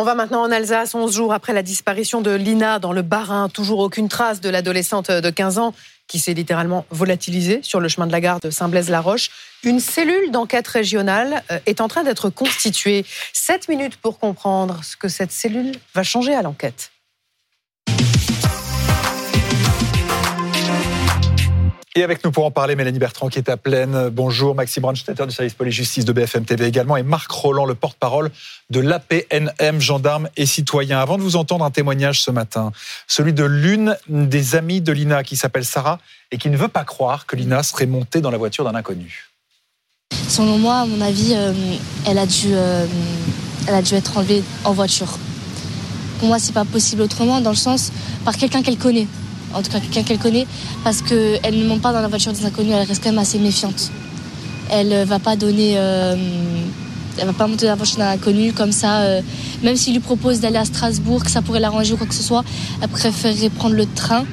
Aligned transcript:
On 0.00 0.04
va 0.04 0.14
maintenant 0.14 0.42
en 0.42 0.52
Alsace, 0.52 0.94
11 0.94 1.12
jours 1.12 1.32
après 1.32 1.52
la 1.52 1.64
disparition 1.64 2.20
de 2.20 2.30
Lina 2.30 2.78
dans 2.78 2.92
le 2.92 3.02
Bas-Rhin. 3.02 3.48
Toujours 3.48 3.80
aucune 3.80 4.08
trace 4.08 4.40
de 4.40 4.48
l'adolescente 4.48 5.10
de 5.10 5.28
15 5.28 5.58
ans 5.58 5.74
qui 6.06 6.20
s'est 6.20 6.34
littéralement 6.34 6.86
volatilisée 6.90 7.58
sur 7.64 7.80
le 7.80 7.88
chemin 7.88 8.06
de 8.06 8.12
la 8.12 8.20
gare 8.20 8.38
de 8.38 8.48
Saint-Blaise-la-Roche. 8.48 9.30
Une 9.64 9.80
cellule 9.80 10.30
d'enquête 10.30 10.68
régionale 10.68 11.42
euh, 11.50 11.58
est 11.66 11.80
en 11.80 11.88
train 11.88 12.04
d'être 12.04 12.30
constituée. 12.30 13.04
Sept 13.32 13.68
minutes 13.68 13.96
pour 13.96 14.20
comprendre 14.20 14.84
ce 14.84 14.96
que 14.96 15.08
cette 15.08 15.32
cellule 15.32 15.74
va 15.96 16.04
changer 16.04 16.32
à 16.32 16.42
l'enquête. 16.42 16.92
Et 21.98 22.04
avec 22.04 22.22
nous 22.22 22.30
pour 22.30 22.44
en 22.44 22.52
parler, 22.52 22.76
Mélanie 22.76 23.00
Bertrand 23.00 23.28
qui 23.28 23.40
est 23.40 23.48
à 23.48 23.56
pleine. 23.56 24.08
Bonjour, 24.10 24.54
Maxime 24.54 24.82
Brandstetter 24.82 25.26
du 25.26 25.34
service 25.34 25.54
police-justice 25.54 26.04
de 26.04 26.12
BFM 26.12 26.44
TV 26.44 26.64
également 26.64 26.96
et 26.96 27.02
Marc 27.02 27.28
Roland, 27.28 27.64
le 27.64 27.74
porte-parole 27.74 28.30
de 28.70 28.78
l'APNM, 28.78 29.80
gendarme 29.80 30.28
et 30.36 30.46
citoyen. 30.46 31.00
Avant 31.00 31.18
de 31.18 31.24
vous 31.24 31.34
entendre 31.34 31.64
un 31.64 31.72
témoignage 31.72 32.22
ce 32.22 32.30
matin, 32.30 32.70
celui 33.08 33.32
de 33.32 33.42
l'une 33.42 33.96
des 34.08 34.54
amies 34.54 34.80
de 34.80 34.92
Lina 34.92 35.24
qui 35.24 35.34
s'appelle 35.34 35.64
Sarah 35.64 35.98
et 36.30 36.38
qui 36.38 36.50
ne 36.50 36.56
veut 36.56 36.68
pas 36.68 36.84
croire 36.84 37.26
que 37.26 37.34
Lina 37.34 37.64
serait 37.64 37.86
montée 37.86 38.20
dans 38.20 38.30
la 38.30 38.38
voiture 38.38 38.62
d'un 38.62 38.76
inconnu. 38.76 39.26
Selon 40.28 40.56
moi, 40.56 40.82
à 40.82 40.86
mon 40.86 41.00
avis, 41.00 41.32
euh, 41.34 41.52
elle, 42.06 42.18
a 42.18 42.26
dû, 42.26 42.50
euh, 42.52 42.86
elle 43.66 43.74
a 43.74 43.82
dû 43.82 43.96
être 43.96 44.16
enlevée 44.16 44.44
en 44.62 44.72
voiture. 44.72 45.18
Pour 46.20 46.28
moi, 46.28 46.38
c'est 46.38 46.54
pas 46.54 46.64
possible 46.64 47.02
autrement, 47.02 47.40
dans 47.40 47.50
le 47.50 47.56
sens 47.56 47.90
par 48.24 48.36
quelqu'un 48.36 48.62
qu'elle 48.62 48.78
connaît 48.78 49.08
en 49.54 49.62
tout 49.62 49.70
cas 49.70 49.80
quelqu'un 49.80 50.02
qu'elle 50.02 50.18
connaît, 50.18 50.46
parce 50.84 51.02
qu'elle 51.02 51.58
ne 51.58 51.66
monte 51.66 51.80
pas 51.80 51.92
dans 51.92 52.00
la 52.00 52.08
voiture 52.08 52.32
des 52.32 52.44
inconnus, 52.44 52.72
elle 52.74 52.86
reste 52.86 53.02
quand 53.02 53.10
même 53.10 53.18
assez 53.18 53.38
méfiante. 53.38 53.90
Elle 54.70 54.88
ne 54.88 55.04
va 55.04 55.18
pas 55.18 55.36
donner. 55.36 55.74
Euh, 55.76 56.14
elle 57.18 57.26
va 57.26 57.32
pas 57.32 57.46
monter 57.46 57.66
dans 57.66 57.72
la 57.72 57.76
voiture 57.76 57.98
d'un 57.98 58.10
inconnu 58.10 58.52
comme 58.52 58.72
ça. 58.72 59.00
Euh, 59.00 59.22
même 59.62 59.76
s'il 59.76 59.94
lui 59.94 60.00
propose 60.00 60.40
d'aller 60.40 60.58
à 60.58 60.64
Strasbourg, 60.64 61.24
que 61.24 61.30
ça 61.30 61.42
pourrait 61.42 61.60
l'arranger 61.60 61.94
ou 61.94 61.96
quoi 61.96 62.06
que 62.06 62.14
ce 62.14 62.22
soit, 62.22 62.44
elle 62.80 62.88
préférerait 62.88 63.50
prendre 63.50 63.74
le 63.74 63.86
train 63.86 64.24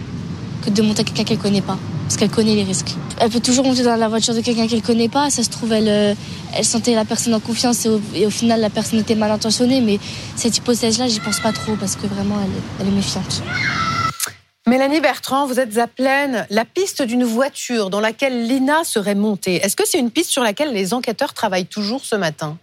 que 0.64 0.70
de 0.70 0.82
monter 0.82 1.04
quelqu'un 1.04 1.24
qu'elle 1.24 1.38
connaît 1.38 1.62
pas. 1.62 1.78
Parce 2.04 2.18
qu'elle 2.18 2.30
connaît 2.30 2.54
les 2.54 2.64
risques. 2.64 2.94
Elle 3.20 3.32
peut 3.32 3.40
toujours 3.40 3.66
monter 3.66 3.82
dans 3.82 3.96
la 3.96 4.08
voiture 4.08 4.36
de 4.36 4.42
quelqu'un 4.42 4.68
qu'elle 4.68 4.84
connaît 4.84 5.10
pas. 5.10 5.32
Ça 5.32 5.42
se 5.42 5.50
trouve, 5.50 5.74
elle, 5.74 5.88
euh, 5.88 6.14
elle 6.54 6.66
sentait 6.66 6.94
la 6.94 7.06
personne 7.06 7.34
en 7.34 7.40
confiance 7.40 7.88
et 8.14 8.26
au, 8.26 8.30
final, 8.30 8.62
la 8.62 8.70
personne 8.70 9.00
était 9.00 9.16
mal 9.16 9.32
intentionnée. 9.32 9.82
Mais 9.82 10.00
cette 10.36 10.56
hypothèse-là, 10.58 11.08
j'y 11.08 11.20
pense 11.20 11.40
pas 11.40 11.52
trop 11.52 11.76
parce 11.80 11.96
que 11.96 12.06
vraiment, 12.06 12.36
elle 12.80 12.88
est 12.88 12.92
méfiante. 12.92 13.42
Mélanie 14.68 15.00
Bertrand, 15.00 15.46
vous 15.46 15.60
êtes 15.60 15.78
à 15.78 15.86
pleine. 15.86 16.48
La 16.50 16.66
piste 16.66 17.04
d'une 17.04 17.24
voiture 17.24 17.92
dans 17.92 18.00
laquelle 18.00 18.48
Lina 18.48 18.84
serait 18.84 19.14
montée, 19.14 19.58
est-ce 19.58 19.76
que 19.76 19.86
c'est 19.86 20.00
une 20.00 20.10
piste 20.10 20.32
sur 20.32 20.42
laquelle 20.42 20.74
les 20.74 20.96
enquêteurs 20.96 21.36
travaillent 21.36 21.68
toujours 21.68 22.04
ce 22.04 22.16
matin? 22.16 22.58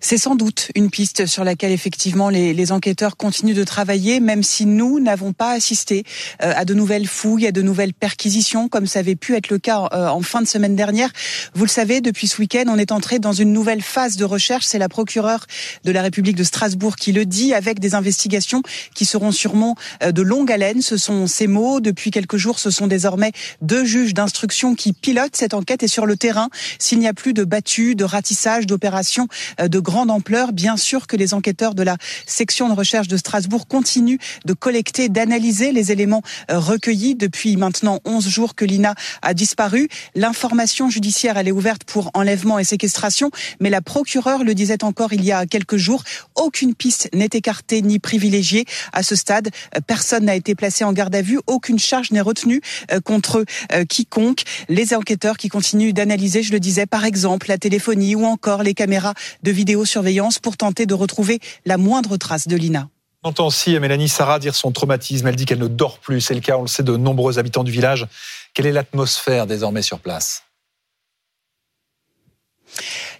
C'est 0.00 0.18
sans 0.18 0.36
doute 0.36 0.70
une 0.74 0.90
piste 0.90 1.26
sur 1.26 1.44
laquelle 1.44 1.72
effectivement 1.72 2.28
les, 2.28 2.54
les, 2.54 2.72
enquêteurs 2.72 3.16
continuent 3.16 3.54
de 3.54 3.64
travailler, 3.64 4.20
même 4.20 4.42
si 4.42 4.66
nous 4.66 5.00
n'avons 5.00 5.32
pas 5.32 5.52
assisté 5.52 6.04
euh, 6.42 6.52
à 6.54 6.64
de 6.64 6.74
nouvelles 6.74 7.06
fouilles, 7.06 7.46
à 7.46 7.52
de 7.52 7.62
nouvelles 7.62 7.94
perquisitions, 7.94 8.68
comme 8.68 8.86
ça 8.86 9.00
avait 9.00 9.16
pu 9.16 9.34
être 9.34 9.48
le 9.48 9.58
cas 9.58 9.88
euh, 9.92 10.08
en 10.08 10.20
fin 10.20 10.42
de 10.42 10.46
semaine 10.46 10.76
dernière. 10.76 11.10
Vous 11.54 11.64
le 11.64 11.70
savez, 11.70 12.00
depuis 12.00 12.28
ce 12.28 12.40
week-end, 12.40 12.64
on 12.68 12.78
est 12.78 12.92
entré 12.92 13.18
dans 13.18 13.32
une 13.32 13.52
nouvelle 13.52 13.82
phase 13.82 14.16
de 14.16 14.24
recherche. 14.24 14.64
C'est 14.66 14.78
la 14.78 14.88
procureure 14.88 15.46
de 15.84 15.90
la 15.90 16.02
République 16.02 16.36
de 16.36 16.44
Strasbourg 16.44 16.96
qui 16.96 17.12
le 17.12 17.24
dit, 17.24 17.54
avec 17.54 17.80
des 17.80 17.94
investigations 17.94 18.62
qui 18.94 19.04
seront 19.04 19.32
sûrement 19.32 19.76
euh, 20.02 20.12
de 20.12 20.22
longue 20.22 20.52
haleine. 20.52 20.82
Ce 20.82 20.96
sont 20.96 21.26
ces 21.26 21.46
mots. 21.46 21.80
Depuis 21.80 22.10
quelques 22.10 22.36
jours, 22.36 22.58
ce 22.58 22.70
sont 22.70 22.86
désormais 22.86 23.32
deux 23.62 23.84
juges 23.84 24.14
d'instruction 24.14 24.74
qui 24.74 24.92
pilotent 24.92 25.36
cette 25.36 25.54
enquête 25.54 25.82
et 25.82 25.88
sur 25.88 26.06
le 26.06 26.16
terrain, 26.16 26.48
s'il 26.78 26.98
n'y 26.98 27.08
a 27.08 27.14
plus 27.14 27.32
de 27.32 27.44
battues, 27.44 27.94
de 27.94 28.04
ratissage, 28.04 28.66
d'opérations, 28.66 29.28
de 29.58 29.78
grande 29.88 30.10
ampleur. 30.10 30.52
Bien 30.52 30.76
sûr 30.76 31.06
que 31.06 31.16
les 31.16 31.32
enquêteurs 31.32 31.74
de 31.74 31.82
la 31.82 31.96
section 32.26 32.68
de 32.68 32.74
recherche 32.74 33.08
de 33.08 33.16
Strasbourg 33.16 33.66
continuent 33.66 34.18
de 34.44 34.52
collecter, 34.52 35.08
d'analyser 35.08 35.72
les 35.72 35.92
éléments 35.92 36.20
euh, 36.50 36.58
recueillis 36.58 37.14
depuis 37.14 37.56
maintenant 37.56 37.98
11 38.04 38.28
jours 38.28 38.54
que 38.54 38.66
Lina 38.66 38.94
a 39.22 39.32
disparu. 39.32 39.88
L'information 40.14 40.90
judiciaire, 40.90 41.38
elle 41.38 41.48
est 41.48 41.52
ouverte 41.52 41.84
pour 41.84 42.10
enlèvement 42.12 42.58
et 42.58 42.64
séquestration, 42.64 43.30
mais 43.60 43.70
la 43.70 43.80
procureure 43.80 44.44
le 44.44 44.54
disait 44.54 44.84
encore 44.84 45.14
il 45.14 45.24
y 45.24 45.32
a 45.32 45.46
quelques 45.46 45.78
jours, 45.78 46.04
aucune 46.34 46.74
piste 46.74 47.08
n'est 47.14 47.30
écartée 47.32 47.80
ni 47.80 47.98
privilégiée. 47.98 48.66
À 48.92 49.02
ce 49.02 49.16
stade, 49.16 49.48
euh, 49.74 49.80
personne 49.86 50.26
n'a 50.26 50.34
été 50.34 50.54
placé 50.54 50.84
en 50.84 50.92
garde 50.92 51.14
à 51.14 51.22
vue, 51.22 51.40
aucune 51.46 51.78
charge 51.78 52.10
n'est 52.10 52.20
retenue 52.20 52.60
euh, 52.92 53.00
contre 53.00 53.46
quiconque. 53.88 54.42
Les 54.68 54.92
enquêteurs 54.92 55.38
qui 55.38 55.48
continuent 55.48 55.94
d'analyser, 55.94 56.42
je 56.42 56.52
le 56.52 56.60
disais, 56.60 56.84
par 56.84 57.06
exemple, 57.06 57.48
la 57.48 57.56
téléphonie 57.56 58.14
ou 58.14 58.26
encore 58.26 58.62
les 58.62 58.74
caméras 58.74 59.14
de 59.42 59.50
vidéosurveillance 59.78 60.38
pour 60.38 60.56
tenter 60.56 60.86
de 60.86 60.94
retrouver 60.94 61.38
la 61.64 61.76
moindre 61.76 62.16
trace 62.16 62.48
de 62.48 62.56
Lina. 62.56 62.88
On 63.22 63.30
entend 63.30 63.46
aussi 63.46 63.78
Mélanie 63.78 64.08
Sarah 64.08 64.38
dire 64.38 64.54
son 64.54 64.72
traumatisme. 64.72 65.26
Elle 65.26 65.36
dit 65.36 65.44
qu'elle 65.44 65.58
ne 65.58 65.68
dort 65.68 65.98
plus. 65.98 66.20
C'est 66.20 66.34
le 66.34 66.40
cas, 66.40 66.56
on 66.56 66.62
le 66.62 66.68
sait, 66.68 66.82
de 66.82 66.96
nombreux 66.96 67.38
habitants 67.38 67.64
du 67.64 67.72
village. 67.72 68.06
Quelle 68.54 68.66
est 68.66 68.72
l'atmosphère 68.72 69.46
désormais 69.46 69.82
sur 69.82 69.98
place? 69.98 70.44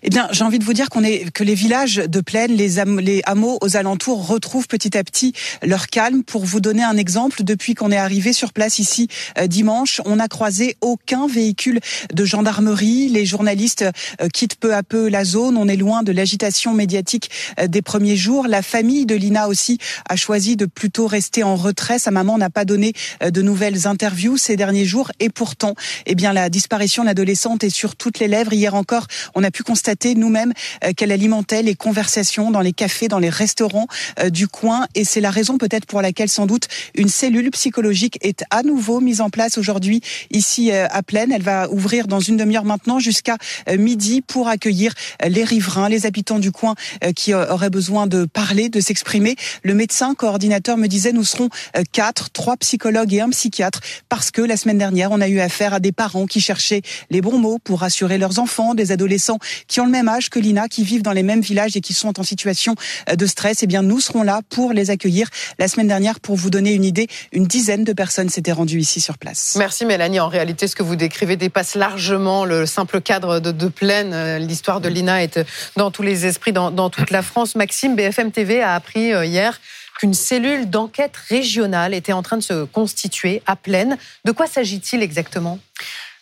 Eh 0.02 0.10
bien, 0.10 0.28
j'ai 0.30 0.44
envie 0.44 0.58
de 0.58 0.64
vous 0.64 0.72
dire 0.72 0.90
qu'on 0.90 1.02
est 1.02 1.30
que 1.32 1.42
les 1.42 1.54
villages 1.54 1.96
de 1.96 2.20
plaine, 2.20 2.52
les, 2.52 2.74
les 3.02 3.22
hameaux 3.24 3.58
aux 3.60 3.76
alentours 3.76 4.26
retrouvent 4.26 4.68
petit 4.68 4.96
à 4.96 5.02
petit 5.02 5.32
leur 5.62 5.88
calme. 5.88 6.22
Pour 6.22 6.44
vous 6.44 6.60
donner 6.60 6.84
un 6.84 6.96
exemple, 6.96 7.42
depuis 7.42 7.74
qu'on 7.74 7.90
est 7.90 7.96
arrivé 7.96 8.32
sur 8.32 8.52
place 8.52 8.78
ici 8.78 9.08
euh, 9.38 9.46
dimanche, 9.46 10.00
on 10.04 10.16
n'a 10.16 10.28
croisé 10.28 10.76
aucun 10.80 11.26
véhicule 11.26 11.80
de 12.12 12.24
gendarmerie. 12.24 13.08
Les 13.08 13.26
journalistes 13.26 13.84
euh, 14.20 14.28
quittent 14.28 14.56
peu 14.56 14.74
à 14.74 14.82
peu 14.82 15.08
la 15.08 15.24
zone. 15.24 15.56
On 15.56 15.66
est 15.66 15.76
loin 15.76 16.02
de 16.02 16.12
l'agitation 16.12 16.74
médiatique 16.74 17.30
euh, 17.58 17.66
des 17.66 17.82
premiers 17.82 18.16
jours. 18.16 18.46
La 18.46 18.62
famille 18.62 19.04
de 19.04 19.16
Lina 19.16 19.48
aussi 19.48 19.78
a 20.08 20.14
choisi 20.14 20.56
de 20.56 20.66
plutôt 20.66 21.06
rester 21.06 21.42
en 21.42 21.56
retrait. 21.56 21.98
Sa 21.98 22.10
maman 22.10 22.38
n'a 22.38 22.50
pas 22.50 22.64
donné 22.64 22.92
de 23.20 23.42
nouvelles 23.42 23.86
interviews 23.86 24.36
ces 24.36 24.56
derniers 24.56 24.84
jours. 24.84 25.10
Et 25.18 25.28
pourtant, 25.28 25.74
eh 26.06 26.14
bien, 26.14 26.32
la 26.32 26.50
disparition 26.50 27.02
de 27.02 27.08
l'adolescente 27.08 27.64
est 27.64 27.70
sur 27.70 27.96
toutes 27.96 28.20
les 28.20 28.28
lèvres. 28.28 28.52
Hier 28.52 28.74
encore, 28.74 29.06
on 29.34 29.42
a 29.42 29.50
pu 29.50 29.62
constater 29.62 29.87
nous-mêmes 30.14 30.52
euh, 30.84 30.92
qu'elle 30.96 31.12
alimentait 31.12 31.62
les 31.62 31.74
conversations 31.74 32.50
dans 32.50 32.60
les 32.60 32.72
cafés, 32.72 33.08
dans 33.08 33.18
les 33.18 33.30
restaurants 33.30 33.86
euh, 34.18 34.30
du 34.30 34.48
coin. 34.48 34.86
Et 34.94 35.04
c'est 35.04 35.20
la 35.20 35.30
raison 35.30 35.58
peut-être 35.58 35.86
pour 35.86 36.02
laquelle 36.02 36.28
sans 36.28 36.46
doute 36.46 36.68
une 36.94 37.08
cellule 37.08 37.50
psychologique 37.50 38.18
est 38.20 38.44
à 38.50 38.62
nouveau 38.62 39.00
mise 39.00 39.20
en 39.20 39.30
place 39.30 39.58
aujourd'hui 39.58 40.00
ici 40.30 40.70
euh, 40.72 40.86
à 40.90 41.02
Plaine. 41.02 41.32
Elle 41.32 41.42
va 41.42 41.70
ouvrir 41.70 42.06
dans 42.06 42.20
une 42.20 42.36
demi-heure 42.36 42.64
maintenant 42.64 42.98
jusqu'à 42.98 43.36
midi 43.76 44.20
pour 44.20 44.48
accueillir 44.48 44.94
les 45.26 45.44
riverains, 45.44 45.88
les 45.88 46.06
habitants 46.06 46.38
du 46.38 46.52
coin 46.52 46.74
qui 47.14 47.34
auraient 47.34 47.70
besoin 47.70 48.06
de 48.06 48.24
parler, 48.24 48.68
de 48.68 48.80
s'exprimer. 48.80 49.36
Le 49.62 49.74
médecin 49.74 50.14
coordinateur 50.14 50.76
me 50.76 50.86
disait 50.86 51.12
nous 51.12 51.24
serons 51.24 51.48
quatre, 51.92 52.30
trois 52.30 52.56
psychologues 52.56 53.14
et 53.14 53.20
un 53.20 53.30
psychiatre 53.30 53.80
parce 54.08 54.30
que 54.30 54.42
la 54.42 54.56
semaine 54.56 54.78
dernière 54.78 55.10
on 55.12 55.20
a 55.20 55.28
eu 55.28 55.40
affaire 55.40 55.74
à 55.74 55.80
des 55.80 55.92
parents 55.92 56.26
qui 56.26 56.40
cherchaient 56.40 56.82
les 57.10 57.20
bons 57.20 57.38
mots 57.38 57.58
pour 57.62 57.80
rassurer 57.80 58.18
leurs 58.18 58.38
enfants, 58.38 58.74
des 58.74 58.92
adolescents 58.92 59.38
qui 59.66 59.77
ont 59.80 59.86
le 59.86 59.90
même 59.90 60.08
âge 60.08 60.30
que 60.30 60.38
Lina, 60.38 60.68
qui 60.68 60.84
vivent 60.84 61.02
dans 61.02 61.12
les 61.12 61.22
mêmes 61.22 61.40
villages 61.40 61.76
et 61.76 61.80
qui 61.80 61.94
sont 61.94 62.18
en 62.18 62.22
situation 62.22 62.74
euh, 63.08 63.16
de 63.16 63.26
stress, 63.26 63.62
eh 63.62 63.66
bien 63.66 63.82
nous 63.82 64.00
serons 64.00 64.22
là 64.22 64.40
pour 64.48 64.72
les 64.72 64.90
accueillir. 64.90 65.28
La 65.58 65.68
semaine 65.68 65.88
dernière, 65.88 66.20
pour 66.20 66.36
vous 66.36 66.50
donner 66.50 66.72
une 66.72 66.84
idée, 66.84 67.08
une 67.32 67.46
dizaine 67.46 67.84
de 67.84 67.92
personnes 67.92 68.28
s'étaient 68.28 68.52
rendues 68.52 68.80
ici 68.80 69.00
sur 69.00 69.18
place. 69.18 69.56
Merci 69.58 69.84
Mélanie. 69.84 70.20
En 70.20 70.28
réalité, 70.28 70.68
ce 70.68 70.76
que 70.76 70.82
vous 70.82 70.96
décrivez 70.96 71.36
dépasse 71.36 71.74
largement 71.74 72.44
le 72.44 72.66
simple 72.66 73.00
cadre 73.00 73.40
de, 73.40 73.52
de 73.52 73.68
Plaine. 73.68 74.12
Euh, 74.12 74.38
l'histoire 74.38 74.80
de 74.80 74.88
Lina 74.88 75.22
est 75.22 75.40
dans 75.76 75.90
tous 75.90 76.02
les 76.02 76.26
esprits, 76.26 76.52
dans, 76.52 76.70
dans 76.70 76.90
toute 76.90 77.10
la 77.10 77.22
France. 77.22 77.54
Maxime, 77.54 77.96
BFM 77.96 78.32
TV 78.32 78.60
a 78.60 78.74
appris 78.74 79.12
euh, 79.12 79.24
hier 79.24 79.60
qu'une 79.98 80.14
cellule 80.14 80.70
d'enquête 80.70 81.16
régionale 81.16 81.92
était 81.92 82.12
en 82.12 82.22
train 82.22 82.36
de 82.36 82.42
se 82.42 82.64
constituer 82.64 83.42
à 83.46 83.56
Plaine. 83.56 83.98
De 84.24 84.32
quoi 84.32 84.46
s'agit-il 84.46 85.02
exactement? 85.02 85.58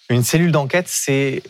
Une 0.09 0.23
cellule 0.23 0.53
d'enquête, 0.53 0.87
c'est 0.89 1.43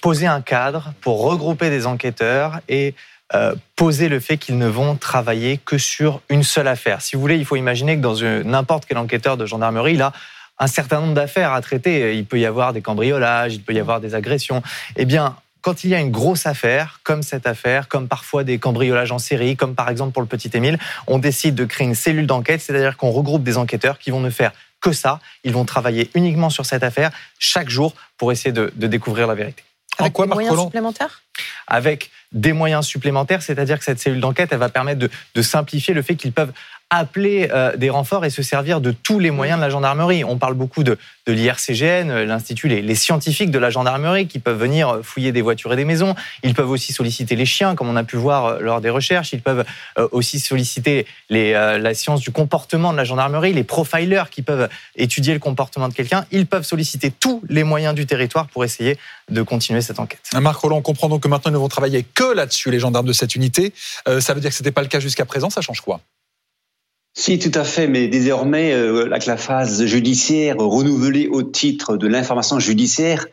poser 0.00 0.26
un 0.26 0.40
cadre 0.40 0.92
pour 1.00 1.22
regrouper 1.22 1.70
des 1.70 1.86
enquêteurs 1.86 2.60
et 2.68 2.94
euh, 3.34 3.54
poser 3.76 4.08
le 4.08 4.20
fait 4.20 4.36
qu'ils 4.36 4.58
ne 4.58 4.66
vont 4.66 4.96
travailler 4.96 5.58
que 5.64 5.78
sur 5.78 6.20
une 6.28 6.42
seule 6.42 6.68
affaire. 6.68 7.00
Si 7.00 7.16
vous 7.16 7.22
voulez, 7.22 7.36
il 7.36 7.44
faut 7.44 7.56
imaginer 7.56 7.96
que 7.96 8.02
dans 8.02 8.16
n'importe 8.44 8.84
quel 8.86 8.98
enquêteur 8.98 9.36
de 9.36 9.46
gendarmerie, 9.46 9.94
il 9.94 10.02
a 10.02 10.12
un 10.58 10.66
certain 10.66 11.00
nombre 11.00 11.14
d'affaires 11.14 11.52
à 11.52 11.60
traiter. 11.62 12.16
Il 12.16 12.26
peut 12.26 12.38
y 12.38 12.44
avoir 12.44 12.72
des 12.72 12.82
cambriolages, 12.82 13.54
il 13.54 13.62
peut 13.62 13.72
y 13.72 13.80
avoir 13.80 14.00
des 14.00 14.14
agressions. 14.14 14.62
Eh 14.96 15.04
bien, 15.04 15.36
quand 15.62 15.84
il 15.84 15.90
y 15.90 15.94
a 15.94 16.00
une 16.00 16.10
grosse 16.10 16.44
affaire, 16.44 17.00
comme 17.04 17.22
cette 17.22 17.46
affaire, 17.46 17.88
comme 17.88 18.08
parfois 18.08 18.44
des 18.44 18.58
cambriolages 18.58 19.12
en 19.12 19.18
série, 19.18 19.56
comme 19.56 19.74
par 19.74 19.88
exemple 19.88 20.12
pour 20.12 20.20
le 20.20 20.28
petit 20.28 20.50
Émile, 20.52 20.78
on 21.06 21.18
décide 21.18 21.54
de 21.54 21.64
créer 21.64 21.86
une 21.86 21.94
cellule 21.94 22.26
d'enquête, 22.26 22.60
c'est-à-dire 22.60 22.96
qu'on 22.96 23.12
regroupe 23.12 23.44
des 23.44 23.56
enquêteurs 23.56 23.98
qui 23.98 24.10
vont 24.10 24.20
ne 24.20 24.30
faire 24.30 24.52
que 24.82 24.92
ça. 24.92 25.20
Ils 25.44 25.54
vont 25.54 25.64
travailler 25.64 26.10
uniquement 26.14 26.50
sur 26.50 26.66
cette 26.66 26.82
affaire 26.82 27.10
chaque 27.38 27.70
jour 27.70 27.94
pour 28.18 28.32
essayer 28.32 28.52
de, 28.52 28.70
découvrir 28.76 29.26
la 29.26 29.34
vérité. 29.34 29.62
Avec 29.98 30.14
des 30.16 30.26
moyens 30.26 30.60
supplémentaires 30.60 31.22
Avec 31.66 32.10
des 32.32 32.52
moyens 32.52 32.84
supplémentaires, 32.86 33.42
c'est-à-dire 33.42 33.78
que 33.78 33.84
cette 33.84 34.00
cellule 34.00 34.20
d'enquête, 34.20 34.50
elle 34.52 34.58
va 34.58 34.68
permettre 34.68 35.08
de, 35.34 35.42
simplifier 35.42 35.94
le 35.94 36.02
fait 36.02 36.16
qu'ils 36.16 36.32
peuvent 36.32 36.52
appeler 36.92 37.48
euh, 37.52 37.74
des 37.76 37.88
renforts 37.88 38.26
et 38.26 38.30
se 38.30 38.42
servir 38.42 38.82
de 38.82 38.90
tous 38.92 39.18
les 39.18 39.30
moyens 39.30 39.58
de 39.58 39.64
la 39.64 39.70
gendarmerie. 39.70 40.24
On 40.24 40.36
parle 40.36 40.52
beaucoup 40.52 40.84
de, 40.84 40.98
l'IRCGN, 41.26 42.10
euh, 42.10 42.24
l'Institut, 42.26 42.68
les, 42.68 42.94
scientifiques 42.94 43.50
de 43.50 43.58
la 43.58 43.70
gendarmerie 43.70 44.28
qui 44.28 44.38
peuvent 44.38 44.58
venir 44.58 45.00
fouiller 45.02 45.32
des 45.32 45.40
voitures 45.40 45.72
et 45.72 45.76
des 45.76 45.86
maisons. 45.86 46.14
Ils 46.42 46.54
peuvent 46.54 46.68
aussi 46.68 46.92
solliciter 46.92 47.34
les 47.34 47.46
chiens, 47.46 47.74
comme 47.74 47.88
on 47.88 47.96
a 47.96 48.04
pu 48.04 48.16
voir 48.16 48.60
lors 48.60 48.82
des 48.82 48.90
recherches. 48.90 49.32
Ils 49.32 49.40
peuvent 49.40 49.64
aussi 50.12 50.38
solliciter 50.38 51.06
la 51.30 51.94
science 51.94 52.20
du 52.20 52.30
comportement 52.30 52.92
de 52.92 52.98
la 52.98 53.04
gendarmerie, 53.04 53.54
les 53.54 53.64
profilers 53.64 54.24
qui 54.30 54.42
peuvent 54.42 54.68
étudier 54.94 55.32
le 55.32 55.40
comportement 55.40 55.88
de 55.88 55.94
quelqu'un. 55.94 56.26
Ils 56.30 56.46
peuvent 56.46 56.64
solliciter 56.64 57.10
tous 57.10 57.42
les 57.48 57.64
moyens 57.64 57.94
du 57.94 58.04
territoire 58.04 58.46
pour 58.48 58.64
essayer 58.64 58.98
de 59.30 59.42
continuer 59.42 59.80
cette 59.80 59.98
enquête. 59.98 60.20
Marc 60.34 60.60
Roland, 60.60 60.82
comprend 60.82 61.08
donc 61.08 61.22
que 61.22 61.28
maintenant 61.28 61.50
ils 61.50 61.54
ne 61.54 61.58
vont 61.58 61.68
travailler 61.68 62.04
que 62.04 62.34
là-dessus, 62.34 62.70
les 62.70 62.78
gendarmes 62.78 63.06
de 63.06 63.14
cette 63.14 63.34
unité. 63.34 63.72
ça 64.20 64.34
veut 64.34 64.40
dire 64.40 64.50
que 64.50 64.56
ce 64.56 64.62
n'était 64.62 64.72
pas 64.72 64.82
le 64.82 64.88
cas 64.88 65.00
jusqu'à 65.00 65.24
présent. 65.24 65.48
Ça 65.48 65.62
change 65.62 65.80
quoi? 65.80 66.00
Si, 67.14 67.38
tout 67.38 67.56
à 67.58 67.64
fait, 67.64 67.88
mais 67.88 68.08
désormais, 68.08 68.72
euh, 68.72 69.06
avec 69.06 69.26
la 69.26 69.36
phase 69.36 69.84
judiciaire 69.84 70.56
renouvelée 70.56 71.28
au 71.28 71.42
titre 71.42 71.98
de 71.98 72.06
l'information 72.06 72.58
judiciaire, 72.58 73.26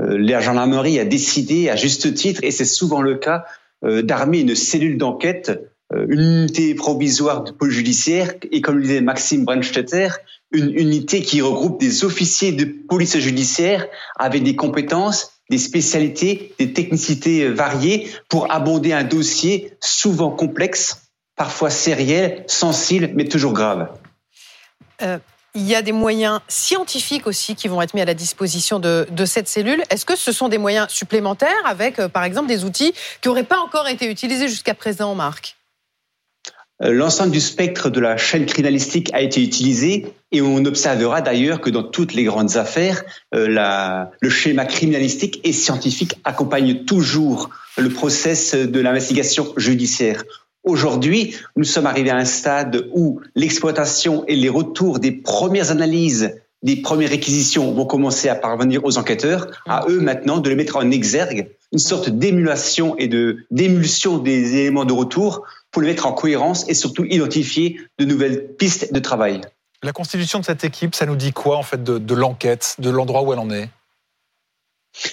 euh, 0.00 0.16
la 0.18 0.40
gendarmerie 0.40 1.00
a 1.00 1.04
décidé, 1.04 1.68
à 1.68 1.74
juste 1.74 2.14
titre, 2.14 2.40
et 2.44 2.52
c'est 2.52 2.64
souvent 2.64 3.02
le 3.02 3.16
cas, 3.16 3.44
euh, 3.84 4.02
d'armer 4.02 4.40
une 4.40 4.54
cellule 4.54 4.98
d'enquête, 4.98 5.52
une 5.90 6.20
unité 6.20 6.74
provisoire 6.74 7.44
de 7.44 7.50
pôle 7.50 7.70
judiciaire, 7.70 8.34
et 8.52 8.60
comme 8.60 8.76
le 8.76 8.82
disait 8.82 9.00
Maxime 9.00 9.46
Brandstetter, 9.46 10.08
une 10.52 10.70
unité 10.74 11.22
qui 11.22 11.40
regroupe 11.40 11.80
des 11.80 12.04
officiers 12.04 12.52
de 12.52 12.66
police 12.66 13.16
judiciaire 13.18 13.86
avec 14.16 14.42
des 14.42 14.54
compétences, 14.54 15.32
des 15.48 15.56
spécialités, 15.56 16.52
des 16.58 16.74
technicités 16.74 17.48
variées 17.48 18.06
pour 18.28 18.52
aborder 18.52 18.92
un 18.92 19.02
dossier 19.02 19.72
souvent 19.80 20.30
complexe 20.30 21.07
parfois 21.38 21.70
sérielles, 21.70 22.44
sensibles, 22.48 23.10
mais 23.14 23.24
toujours 23.24 23.54
graves. 23.54 23.88
Euh, 25.00 25.18
il 25.54 25.66
y 25.66 25.74
a 25.74 25.80
des 25.80 25.92
moyens 25.92 26.40
scientifiques 26.48 27.26
aussi 27.26 27.54
qui 27.54 27.68
vont 27.68 27.80
être 27.80 27.94
mis 27.94 28.02
à 28.02 28.04
la 28.04 28.14
disposition 28.14 28.78
de, 28.78 29.06
cette 29.24 29.48
cellule. 29.48 29.82
Est-ce 29.88 30.04
que 30.04 30.16
ce 30.16 30.32
sont 30.32 30.48
des 30.48 30.58
moyens 30.58 30.88
supplémentaires 30.90 31.48
avec, 31.64 31.98
euh, 31.98 32.08
par 32.08 32.24
exemple, 32.24 32.48
des 32.48 32.64
outils 32.64 32.92
qui 33.22 33.28
n'auraient 33.28 33.44
pas 33.44 33.58
encore 33.58 33.88
été 33.88 34.10
utilisés 34.10 34.48
jusqu'à 34.48 34.74
présent, 34.74 35.14
Marc? 35.14 35.56
Euh, 36.82 36.92
L'ensemble 36.92 37.30
du 37.30 37.40
spectre 37.40 37.88
de 37.88 37.98
la 38.00 38.16
chaîne 38.16 38.46
criminalistique 38.46 39.10
a 39.14 39.20
été 39.20 39.42
utilisé 39.42 40.12
et 40.30 40.42
on 40.42 40.64
observera 40.64 41.22
d'ailleurs 41.22 41.60
que 41.60 41.70
dans 41.70 41.82
toutes 41.82 42.14
les 42.14 42.24
grandes 42.24 42.56
affaires, 42.56 43.02
le 43.32 44.28
schéma 44.28 44.66
criminalistique 44.66 45.40
et 45.44 45.52
scientifique 45.52 46.16
accompagne 46.24 46.84
toujours 46.84 47.50
le 47.78 47.88
process 47.88 48.54
de 48.54 48.80
l'investigation 48.80 49.52
judiciaire. 49.56 50.22
Aujourd'hui, 50.68 51.34
nous 51.56 51.64
sommes 51.64 51.86
arrivés 51.86 52.10
à 52.10 52.16
un 52.16 52.26
stade 52.26 52.90
où 52.92 53.22
l'exploitation 53.34 54.26
et 54.26 54.36
les 54.36 54.50
retours 54.50 54.98
des 54.98 55.12
premières 55.12 55.70
analyses, 55.70 56.42
des 56.62 56.76
premières 56.76 57.08
réquisitions 57.08 57.72
vont 57.72 57.86
commencer 57.86 58.28
à 58.28 58.34
parvenir 58.34 58.84
aux 58.84 58.98
enquêteurs, 58.98 59.46
à 59.66 59.86
eux 59.88 59.98
maintenant 59.98 60.36
de 60.36 60.50
les 60.50 60.56
mettre 60.56 60.76
en 60.76 60.90
exergue, 60.90 61.48
une 61.72 61.78
sorte 61.78 62.10
d'émulation 62.10 62.98
et 62.98 63.08
de 63.08 63.38
d'émulsion 63.50 64.18
des 64.18 64.56
éléments 64.56 64.84
de 64.84 64.92
retour 64.92 65.46
pour 65.70 65.80
les 65.80 65.88
mettre 65.88 66.04
en 66.04 66.12
cohérence 66.12 66.68
et 66.68 66.74
surtout 66.74 67.06
identifier 67.06 67.80
de 67.98 68.04
nouvelles 68.04 68.48
pistes 68.58 68.92
de 68.92 69.00
travail. 69.00 69.40
La 69.82 69.92
constitution 69.92 70.38
de 70.38 70.44
cette 70.44 70.64
équipe, 70.64 70.94
ça 70.94 71.06
nous 71.06 71.16
dit 71.16 71.32
quoi 71.32 71.56
en 71.56 71.62
fait 71.62 71.82
de, 71.82 71.96
de 71.96 72.14
l'enquête, 72.14 72.76
de 72.78 72.90
l'endroit 72.90 73.22
où 73.22 73.32
elle 73.32 73.38
en 73.38 73.50
est? 73.50 73.70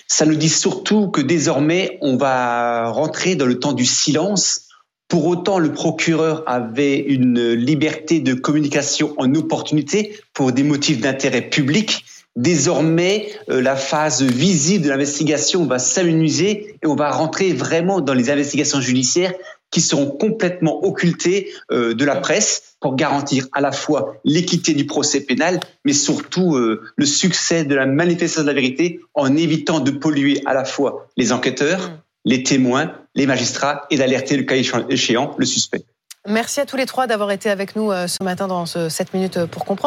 Ça 0.07 0.25
nous 0.25 0.36
dit 0.36 0.50
surtout 0.50 1.10
que 1.10 1.22
désormais, 1.22 1.98
on 2.02 2.18
va 2.18 2.90
rentrer 2.90 3.36
dans 3.36 3.46
le 3.46 3.57
temps 3.57 3.74
du 3.74 3.86
silence 3.86 4.64
pour 5.07 5.28
autant, 5.28 5.60
le 5.60 5.72
procureur 5.72 6.44
avait 6.48 6.98
une 6.98 7.54
liberté 7.54 8.19
de 8.19 8.34
communication 8.34 9.13
en 9.18 9.34
opportunité 9.36 10.18
pour 10.34 10.52
des 10.52 10.63
motifs 10.63 11.00
d'intérêt 11.00 11.44
public. 11.44 12.06
Désormais, 12.36 13.30
euh, 13.50 13.62
la 13.62 13.75
phase 13.75 14.22
visible 14.22 14.84
de 14.84 14.90
l'investigation 14.90 15.66
va 15.66 15.80
s'amenuiser 15.80 16.75
et 16.84 16.88
on 16.88 16.96
va 16.96 17.12
rentrer 17.12 17.54
vraiment 17.54 18.02
dans 18.02 18.13
les 18.13 18.30
investigations 18.30 18.81
judiciaires 18.81 19.34
qui 19.72 19.80
seront 19.80 20.07
complètement 20.07 20.84
occultées 20.84 21.52
euh, 21.72 21.94
de 21.94 22.04
la 22.04 22.18
presse 22.18 22.75
pour 22.81 22.96
garantir 22.96 23.48
à 23.54 23.62
la 23.62 23.72
fois 23.72 24.18
l'équité 24.25 24.74
du 24.74 24.86
procès 24.86 25.22
pénal, 25.22 25.60
mais 25.86 25.94
surtout 25.94 26.56
euh, 26.56 26.81
le 26.96 27.06
succès 27.06 27.63
de 27.63 27.75
la 27.75 27.86
manifestation 27.86 28.42
de 28.42 28.48
la 28.48 28.54
vérité 28.54 29.00
en 29.13 29.36
évitant 29.38 29.80
de 29.80 29.92
polluer 29.92 30.42
à 30.46 30.54
la 30.54 30.66
fois 30.66 31.07
les 31.16 31.31
enquêteurs, 31.31 31.90
mmh 31.90 32.05
les 32.25 32.44
témoins, 32.44 32.92
les 33.13 33.25
magistrats 33.25 33.86
et 33.89 33.98
d'alerter 33.98 34.36
le 34.36 34.44
cas 34.44 34.56
échéant 34.89 35.36
le 35.38 35.45
suspect. 35.45 35.86
Merci 36.27 36.60
à 36.60 36.66
tous 36.66 36.75
les 36.75 36.88
trois 36.88 37.06
d'avoir 37.06 37.31
été 37.31 37.51
avec 37.51 37.75
nous 37.75 37.92
euh, 37.92 38.07
ce 38.07 38.24
matin 38.24 38.48
dans 38.48 38.66
ce 38.66 38.89
7 38.89 39.13
minutes 39.13 39.45
pour 39.45 39.63
comprendre. 39.63 39.83